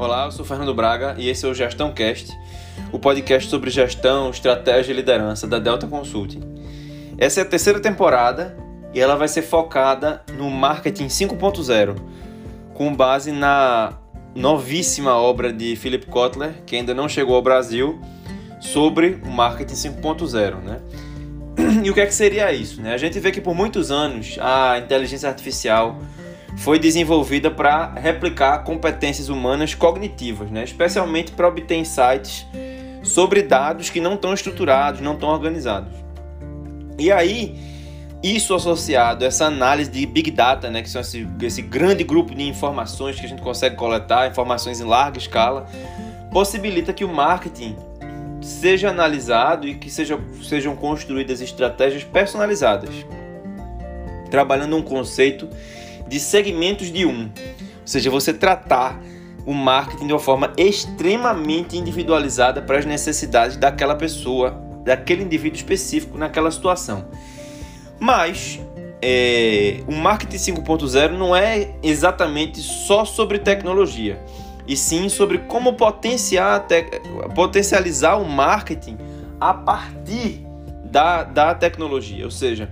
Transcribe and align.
Olá, 0.00 0.24
eu 0.24 0.32
sou 0.32 0.46
Fernando 0.46 0.72
Braga 0.72 1.14
e 1.18 1.28
esse 1.28 1.44
é 1.44 1.48
o 1.50 1.52
Gestão 1.52 1.92
Cast, 1.92 2.34
o 2.90 2.98
podcast 2.98 3.50
sobre 3.50 3.68
gestão, 3.68 4.30
estratégia 4.30 4.92
e 4.92 4.96
liderança 4.96 5.46
da 5.46 5.58
Delta 5.58 5.86
Consulting. 5.86 6.40
Essa 7.18 7.40
é 7.40 7.42
a 7.42 7.46
terceira 7.46 7.78
temporada 7.78 8.56
e 8.94 8.98
ela 8.98 9.14
vai 9.14 9.28
ser 9.28 9.42
focada 9.42 10.22
no 10.38 10.48
marketing 10.48 11.08
5.0, 11.08 11.96
com 12.72 12.96
base 12.96 13.30
na 13.30 13.98
novíssima 14.34 15.14
obra 15.16 15.52
de 15.52 15.76
Philip 15.76 16.06
Kotler, 16.06 16.62
que 16.64 16.76
ainda 16.76 16.94
não 16.94 17.06
chegou 17.06 17.36
ao 17.36 17.42
Brasil, 17.42 18.00
sobre 18.58 19.20
o 19.22 19.30
marketing 19.30 19.74
5.0, 19.74 20.62
né? 20.62 20.80
E 21.84 21.90
o 21.90 21.92
que 21.92 22.00
é 22.00 22.06
que 22.06 22.14
seria 22.14 22.50
isso, 22.54 22.80
né? 22.80 22.94
A 22.94 22.98
gente 22.98 23.20
vê 23.20 23.30
que 23.30 23.40
por 23.42 23.54
muitos 23.54 23.90
anos 23.90 24.38
a 24.40 24.78
inteligência 24.78 25.28
artificial 25.28 25.98
foi 26.60 26.78
desenvolvida 26.78 27.50
para 27.50 27.90
replicar 27.94 28.58
competências 28.64 29.30
humanas 29.30 29.74
cognitivas, 29.74 30.50
né? 30.50 30.62
especialmente 30.62 31.32
para 31.32 31.48
obter 31.48 31.76
insights 31.76 32.46
sobre 33.02 33.42
dados 33.42 33.88
que 33.88 33.98
não 33.98 34.12
estão 34.12 34.34
estruturados, 34.34 35.00
não 35.00 35.14
estão 35.14 35.30
organizados. 35.30 35.90
E 36.98 37.10
aí, 37.10 37.58
isso 38.22 38.54
associado 38.54 39.24
a 39.24 39.28
essa 39.28 39.46
análise 39.46 39.90
de 39.90 40.04
Big 40.04 40.30
Data, 40.30 40.70
né, 40.70 40.82
que 40.82 40.90
são 40.90 41.00
esse, 41.00 41.26
esse 41.40 41.62
grande 41.62 42.04
grupo 42.04 42.34
de 42.34 42.46
informações 42.46 43.18
que 43.18 43.24
a 43.24 43.28
gente 43.28 43.40
consegue 43.40 43.74
coletar, 43.74 44.28
informações 44.28 44.82
em 44.82 44.84
larga 44.84 45.16
escala, 45.16 45.66
possibilita 46.30 46.92
que 46.92 47.06
o 47.06 47.08
marketing 47.08 47.74
seja 48.42 48.90
analisado 48.90 49.66
e 49.66 49.76
que 49.76 49.88
seja, 49.88 50.20
sejam 50.42 50.76
construídas 50.76 51.40
estratégias 51.40 52.04
personalizadas, 52.04 52.90
trabalhando 54.30 54.76
um 54.76 54.82
conceito 54.82 55.48
de 56.10 56.18
segmentos 56.18 56.92
de 56.92 57.06
um, 57.06 57.26
ou 57.26 57.86
seja, 57.86 58.10
você 58.10 58.34
tratar 58.34 59.00
o 59.46 59.54
marketing 59.54 60.08
de 60.08 60.12
uma 60.12 60.18
forma 60.18 60.52
extremamente 60.56 61.76
individualizada 61.76 62.60
para 62.60 62.78
as 62.78 62.84
necessidades 62.84 63.56
daquela 63.56 63.94
pessoa, 63.94 64.60
daquele 64.84 65.22
indivíduo 65.22 65.56
específico 65.56 66.18
naquela 66.18 66.50
situação. 66.50 67.06
Mas 67.98 68.60
é, 69.00 69.82
o 69.86 69.92
marketing 69.92 70.36
5.0 70.36 71.12
não 71.16 71.34
é 71.34 71.70
exatamente 71.82 72.58
só 72.58 73.04
sobre 73.04 73.38
tecnologia, 73.38 74.20
e 74.66 74.76
sim 74.76 75.08
sobre 75.08 75.38
como 75.38 75.74
potencializar 77.34 78.20
o 78.20 78.28
marketing 78.28 78.98
a 79.40 79.54
partir 79.54 80.44
da, 80.84 81.22
da 81.22 81.54
tecnologia. 81.54 82.24
Ou 82.24 82.30
seja, 82.30 82.68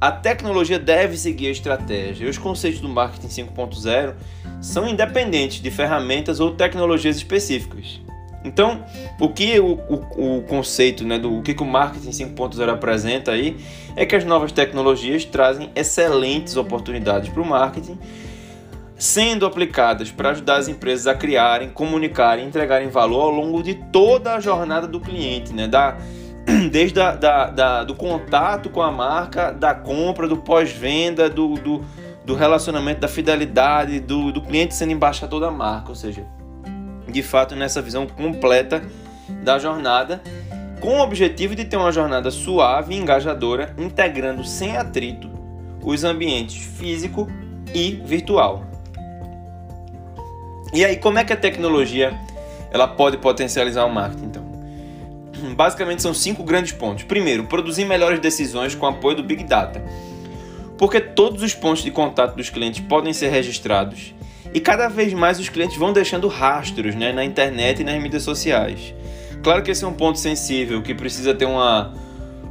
a 0.00 0.12
tecnologia 0.12 0.78
deve 0.78 1.16
seguir 1.16 1.48
a 1.48 1.50
estratégia. 1.50 2.28
Os 2.28 2.36
conceitos 2.36 2.80
do 2.80 2.88
marketing 2.88 3.28
5.0 3.28 4.14
são 4.60 4.88
independentes 4.88 5.60
de 5.60 5.70
ferramentas 5.70 6.38
ou 6.40 6.50
tecnologias 6.50 7.16
específicas. 7.16 8.00
Então, 8.44 8.84
o 9.18 9.28
que 9.28 9.58
o, 9.58 9.72
o, 9.88 10.38
o 10.38 10.42
conceito 10.42 11.04
né, 11.04 11.18
do 11.18 11.38
o 11.38 11.42
que, 11.42 11.52
que 11.52 11.62
o 11.62 11.66
marketing 11.66 12.10
5.0 12.10 12.68
apresenta 12.68 13.32
aí 13.32 13.56
é 13.96 14.06
que 14.06 14.14
as 14.14 14.24
novas 14.24 14.52
tecnologias 14.52 15.24
trazem 15.24 15.70
excelentes 15.74 16.56
oportunidades 16.56 17.28
para 17.28 17.42
o 17.42 17.44
marketing, 17.44 17.98
sendo 18.96 19.46
aplicadas 19.46 20.12
para 20.12 20.30
ajudar 20.30 20.58
as 20.58 20.68
empresas 20.68 21.08
a 21.08 21.14
criarem, 21.14 21.70
comunicarem, 21.70 22.46
entregarem 22.46 22.88
valor 22.88 23.22
ao 23.22 23.30
longo 23.30 23.62
de 23.62 23.74
toda 23.74 24.34
a 24.34 24.40
jornada 24.40 24.86
do 24.86 25.00
cliente, 25.00 25.52
né, 25.52 25.66
da, 25.66 25.96
desde 26.70 27.00
a, 27.00 27.12
da, 27.12 27.50
da, 27.50 27.84
do 27.84 27.94
contato 27.94 28.70
com 28.70 28.80
a 28.80 28.90
marca, 28.90 29.50
da 29.50 29.74
compra, 29.74 30.28
do 30.28 30.36
pós-venda, 30.36 31.28
do, 31.28 31.54
do, 31.54 31.84
do, 32.24 32.34
relacionamento, 32.34 33.00
da 33.00 33.08
fidelidade, 33.08 33.98
do, 34.00 34.32
do 34.32 34.40
cliente 34.40 34.74
sendo 34.74 34.92
embaixador 34.92 35.40
da 35.40 35.50
marca, 35.50 35.88
ou 35.88 35.94
seja, 35.94 36.24
de 37.08 37.22
fato 37.22 37.56
nessa 37.56 37.82
visão 37.82 38.06
completa 38.06 38.82
da 39.42 39.58
jornada, 39.58 40.22
com 40.80 40.98
o 40.98 41.02
objetivo 41.02 41.54
de 41.54 41.64
ter 41.64 41.76
uma 41.76 41.90
jornada 41.90 42.30
suave 42.30 42.94
e 42.94 42.98
engajadora, 42.98 43.74
integrando 43.78 44.44
sem 44.44 44.76
atrito 44.76 45.28
os 45.82 46.04
ambientes 46.04 46.64
físico 46.64 47.28
e 47.74 48.02
virtual. 48.04 48.64
E 50.72 50.84
aí, 50.84 50.96
como 50.96 51.18
é 51.18 51.24
que 51.24 51.32
a 51.32 51.36
tecnologia 51.36 52.12
ela 52.70 52.86
pode 52.86 53.16
potencializar 53.18 53.84
o 53.84 53.90
marketing? 53.90 54.35
Basicamente 55.56 56.02
são 56.02 56.12
cinco 56.12 56.44
grandes 56.44 56.72
pontos. 56.72 57.04
Primeiro, 57.04 57.44
produzir 57.44 57.86
melhores 57.86 58.20
decisões 58.20 58.74
com 58.74 58.86
apoio 58.86 59.16
do 59.16 59.22
Big 59.24 59.42
Data. 59.42 59.82
Porque 60.76 61.00
todos 61.00 61.42
os 61.42 61.54
pontos 61.54 61.82
de 61.82 61.90
contato 61.90 62.36
dos 62.36 62.50
clientes 62.50 62.80
podem 62.80 63.14
ser 63.14 63.28
registrados 63.28 64.14
e 64.52 64.60
cada 64.60 64.88
vez 64.88 65.14
mais 65.14 65.40
os 65.40 65.48
clientes 65.48 65.76
vão 65.78 65.92
deixando 65.92 66.28
rastros 66.28 66.94
né, 66.94 67.10
na 67.12 67.24
internet 67.24 67.80
e 67.80 67.84
nas 67.84 68.00
mídias 68.02 68.22
sociais. 68.22 68.94
Claro 69.42 69.62
que 69.62 69.70
esse 69.70 69.84
é 69.84 69.88
um 69.88 69.94
ponto 69.94 70.18
sensível 70.18 70.82
que 70.82 70.94
precisa 70.94 71.34
ter 71.34 71.46
uma, 71.46 71.94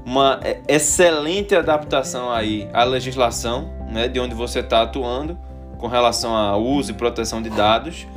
uma 0.03 0.39
excelente 0.67 1.55
adaptação 1.55 2.31
aí 2.31 2.67
à 2.73 2.83
legislação 2.83 3.71
né, 3.91 4.07
de 4.07 4.19
onde 4.19 4.33
você 4.33 4.59
está 4.59 4.81
atuando 4.81 5.37
com 5.77 5.87
relação 5.87 6.35
ao 6.35 6.63
uso 6.63 6.91
e 6.91 6.93
proteção 6.93 7.41
de 7.41 7.49
dados, 7.49 8.07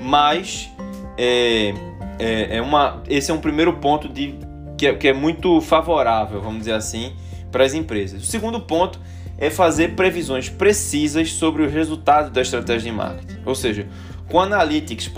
mas 0.00 0.70
é, 1.18 1.74
é, 2.18 2.56
é 2.56 2.62
uma, 2.62 3.02
esse 3.08 3.30
é 3.30 3.34
um 3.34 3.40
primeiro 3.40 3.74
ponto 3.74 4.08
de, 4.08 4.34
que, 4.76 4.86
é, 4.86 4.94
que 4.94 5.08
é 5.08 5.12
muito 5.12 5.60
favorável, 5.60 6.40
vamos 6.40 6.60
dizer 6.60 6.74
assim, 6.74 7.12
para 7.50 7.64
as 7.64 7.74
empresas. 7.74 8.22
O 8.22 8.26
segundo 8.26 8.60
ponto 8.60 9.00
é 9.38 9.50
fazer 9.50 9.94
previsões 9.94 10.48
precisas 10.48 11.32
sobre 11.32 11.62
os 11.62 11.72
resultados 11.72 12.30
da 12.32 12.42
estratégia 12.42 12.90
de 12.90 12.96
marketing. 12.96 13.38
Ou 13.44 13.54
seja, 13.54 13.86
com 14.28 14.40
analytics 14.40 15.10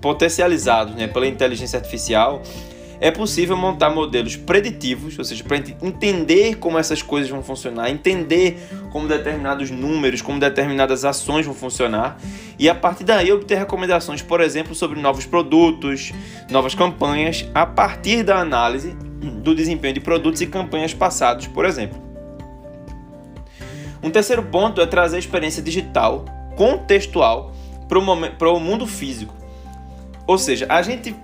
potencializados 0.00 0.94
né, 0.94 1.06
pela 1.06 1.26
inteligência 1.26 1.78
artificial, 1.78 2.42
é 3.00 3.10
possível 3.10 3.56
montar 3.56 3.90
modelos 3.90 4.36
preditivos, 4.36 5.18
ou 5.18 5.24
seja, 5.24 5.44
para 5.44 5.56
entender 5.56 6.56
como 6.56 6.78
essas 6.78 7.00
coisas 7.00 7.30
vão 7.30 7.42
funcionar, 7.42 7.90
entender 7.90 8.58
como 8.90 9.06
determinados 9.06 9.70
números, 9.70 10.20
como 10.20 10.40
determinadas 10.40 11.04
ações 11.04 11.46
vão 11.46 11.54
funcionar 11.54 12.18
e 12.58 12.68
a 12.68 12.74
partir 12.74 13.04
daí 13.04 13.32
obter 13.32 13.58
recomendações, 13.58 14.20
por 14.20 14.40
exemplo, 14.40 14.74
sobre 14.74 15.00
novos 15.00 15.24
produtos, 15.24 16.12
novas 16.50 16.74
campanhas, 16.74 17.48
a 17.54 17.64
partir 17.64 18.24
da 18.24 18.38
análise 18.38 18.96
do 19.20 19.54
desempenho 19.54 19.94
de 19.94 20.00
produtos 20.00 20.40
e 20.40 20.46
campanhas 20.46 20.92
passados, 20.92 21.46
por 21.46 21.64
exemplo. 21.64 22.02
Um 24.02 24.10
terceiro 24.10 24.42
ponto 24.44 24.80
é 24.80 24.86
trazer 24.86 25.16
a 25.16 25.18
experiência 25.18 25.62
digital 25.62 26.24
contextual 26.56 27.52
para 27.88 28.50
o 28.50 28.60
mundo 28.60 28.86
físico. 28.86 29.34
Ou 30.26 30.36
seja, 30.36 30.66
a 30.68 30.82
gente 30.82 31.14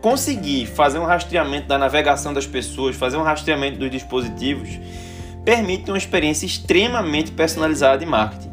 conseguir 0.00 0.66
fazer 0.66 0.98
um 0.98 1.04
rastreamento 1.04 1.66
da 1.66 1.78
navegação 1.78 2.32
das 2.32 2.46
pessoas, 2.46 2.96
fazer 2.96 3.16
um 3.16 3.22
rastreamento 3.22 3.78
dos 3.78 3.90
dispositivos, 3.90 4.78
permite 5.44 5.90
uma 5.90 5.98
experiência 5.98 6.44
extremamente 6.44 7.30
personalizada 7.30 7.98
de 7.98 8.06
marketing. 8.06 8.50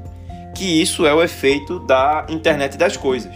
Que 0.56 0.81
isso 0.81 1.06
é 1.06 1.13
o 1.13 1.22
efeito 1.22 1.79
da 1.79 2.25
internet 2.29 2.78
das 2.78 2.96
coisas, 2.96 3.35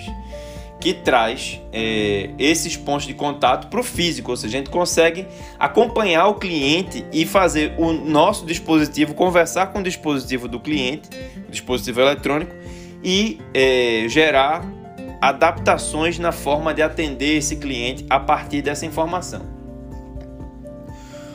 que 0.79 0.93
traz 0.93 1.59
é, 1.73 2.29
esses 2.39 2.77
pontos 2.77 3.05
de 3.05 3.13
contato 3.13 3.67
para 3.67 3.79
o 3.81 3.83
físico, 3.83 4.31
ou 4.31 4.37
seja, 4.37 4.55
a 4.55 4.59
gente 4.59 4.69
consegue 4.69 5.27
acompanhar 5.59 6.27
o 6.27 6.35
cliente 6.35 7.05
e 7.11 7.25
fazer 7.25 7.73
o 7.77 7.91
nosso 7.91 8.45
dispositivo 8.45 9.13
conversar 9.13 9.67
com 9.67 9.79
o 9.79 9.83
dispositivo 9.83 10.47
do 10.47 10.59
cliente, 10.59 11.09
o 11.47 11.51
dispositivo 11.51 11.99
eletrônico, 11.99 12.55
e 13.03 13.39
é, 13.53 14.05
gerar 14.07 14.78
adaptações 15.21 16.17
na 16.17 16.31
forma 16.31 16.73
de 16.73 16.81
atender 16.81 17.37
esse 17.37 17.57
cliente 17.57 18.05
a 18.09 18.19
partir 18.19 18.61
dessa 18.61 18.85
informação. 18.85 19.41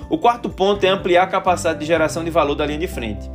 O 0.09 0.19
quarto 0.19 0.49
ponto 0.49 0.85
é 0.85 0.89
ampliar 0.89 1.25
a 1.25 1.27
capacidade 1.27 1.81
de 1.81 1.87
geração 1.87 2.25
de 2.25 2.31
valor 2.31 2.55
da 2.55 2.65
linha 2.67 2.79
de 2.79 2.87
frente. 2.87 3.31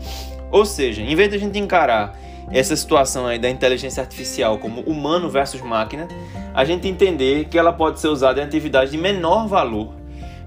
Ou 0.51 0.65
seja, 0.65 1.01
em 1.01 1.15
vez 1.15 1.29
de 1.29 1.35
a 1.35 1.39
gente 1.39 1.57
encarar 1.59 2.17
essa 2.51 2.75
situação 2.75 3.27
aí 3.27 3.37
da 3.37 3.49
inteligência 3.49 4.01
artificial 4.01 4.57
como 4.57 4.81
humano 4.81 5.29
versus 5.29 5.61
máquina, 5.61 6.07
a 6.53 6.65
gente 6.65 6.87
entender 6.87 7.45
que 7.45 7.57
ela 7.57 7.71
pode 7.71 7.99
ser 7.99 8.07
usada 8.07 8.41
em 8.41 8.43
atividades 8.43 8.91
de 8.91 8.97
menor 8.97 9.47
valor, 9.47 9.93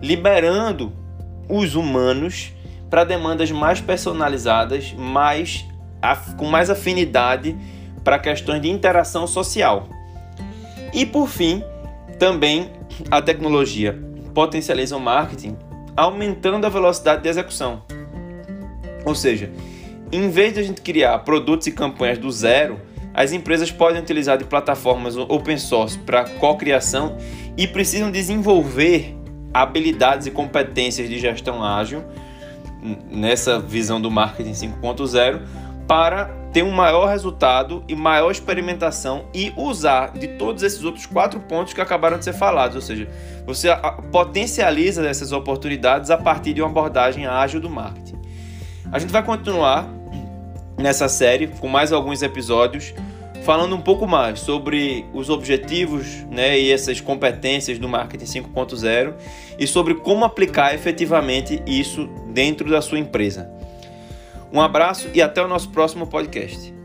liberando 0.01 0.93
os 1.49 1.75
humanos 1.75 2.53
para 2.91 3.05
demandas 3.05 3.51
mais 3.51 3.81
personalizadas, 3.81 4.93
mais 4.93 5.65
com 6.37 6.47
mais 6.47 6.69
afinidade 6.69 7.57
para 8.05 8.19
questões 8.19 8.61
de 8.61 8.71
interação 8.71 9.27
social. 9.27 9.89
E 10.93 11.07
por 11.07 11.29
fim, 11.29 11.63
também 12.19 12.71
a 13.11 13.21
tecnologia 13.23 13.99
potencializa 14.35 14.97
o 14.97 15.01
marketing 15.01 15.57
aumentando 15.97 16.67
a 16.67 16.71
velocidade 16.71 17.23
de 17.23 17.29
execução. 17.29 17.83
Ou 19.05 19.15
seja, 19.15 19.51
em 20.11 20.29
vez 20.31 20.55
de 20.55 20.61
a 20.61 20.63
gente 20.63 20.81
criar 20.81 21.19
produtos 21.21 21.67
e 21.67 21.73
campanhas 21.73 22.19
do 22.19 22.31
zero, 22.31 22.81
as 23.15 23.33
empresas 23.33 23.71
podem 23.71 24.01
utilizar 24.01 24.39
de 24.39 24.45
plataformas 24.45 25.17
open 25.17 25.59
source 25.59 25.99
para 25.99 26.25
co-criação 26.25 27.17
e 27.57 27.67
precisam 27.67 28.11
desenvolver 28.11 29.15
habilidades 29.53 30.27
e 30.27 30.31
competências 30.31 31.09
de 31.09 31.19
gestão 31.19 31.63
ágil 31.63 32.03
nessa 33.11 33.61
visão 33.61 34.01
do 34.01 34.11
marketing 34.11 34.53
5.0 34.53 35.43
para 35.87 36.42
ter 36.53 36.63
um 36.63 36.71
maior 36.71 37.09
resultado 37.09 37.83
e 37.89 37.95
maior 37.95 38.31
experimentação 38.31 39.25
e 39.33 39.53
usar 39.57 40.13
de 40.13 40.29
todos 40.29 40.63
esses 40.63 40.85
outros 40.85 41.07
quatro 41.07 41.41
pontos 41.41 41.73
que 41.73 41.81
acabaram 41.81 42.19
de 42.19 42.25
ser 42.25 42.35
falados, 42.35 42.77
ou 42.77 42.83
seja, 42.83 43.09
você 43.47 43.69
potencializa 44.11 45.07
essas 45.07 45.33
oportunidades 45.33 46.11
a 46.11 46.19
partir 46.19 46.53
de 46.53 46.61
uma 46.61 46.69
abordagem 46.69 47.27
ágil 47.27 47.61
do 47.61 47.71
marketing. 47.71 48.21
A 48.91 48.99
gente 48.99 49.11
vai 49.11 49.23
continuar 49.23 49.89
nessa 50.77 51.09
série 51.09 51.47
com 51.47 51.69
mais 51.69 51.93
alguns 51.93 52.23
episódios 52.23 52.93
falando 53.43 53.75
um 53.75 53.81
pouco 53.81 54.07
mais 54.07 54.41
sobre 54.41 55.05
os 55.13 55.29
objetivos 55.29 56.25
né, 56.31 56.59
e 56.59 56.71
essas 56.71 57.01
competências 57.01 57.79
do 57.79 57.89
marketing 57.89 58.25
5.0 58.25 59.15
e 59.59 59.67
sobre 59.67 59.95
como 59.95 60.25
aplicar 60.25 60.75
efetivamente 60.75 61.63
isso 61.67 62.09
dentro 62.29 62.71
da 62.71 62.81
sua 62.81 62.99
empresa. 62.99 63.51
Um 64.53 64.61
abraço 64.61 65.09
e 65.15 65.23
até 65.23 65.43
o 65.43 65.49
nosso 65.49 65.71
próximo 65.71 66.07
podcast. 66.07 66.82